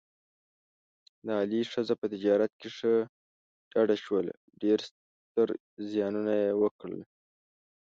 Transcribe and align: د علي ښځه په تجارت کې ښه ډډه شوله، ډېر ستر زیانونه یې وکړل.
د 1.25 1.27
علي 1.41 1.61
ښځه 1.71 1.93
په 1.99 2.05
تجارت 2.13 2.51
کې 2.59 2.69
ښه 2.77 2.93
ډډه 3.71 3.95
شوله، 4.05 4.33
ډېر 4.61 4.79
ستر 4.87 5.49
زیانونه 5.89 6.33
یې 6.41 6.49
وکړل. 6.61 7.01